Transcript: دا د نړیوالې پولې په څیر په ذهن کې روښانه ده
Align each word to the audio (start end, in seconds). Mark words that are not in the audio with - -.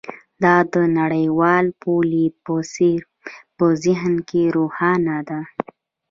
دا 0.43 0.55
د 0.73 0.75
نړیوالې 0.99 1.73
پولې 1.81 2.25
په 2.43 2.55
څیر 2.73 3.01
په 3.57 3.65
ذهن 3.83 4.13
کې 4.29 4.43
روښانه 4.57 5.17
ده 5.29 5.39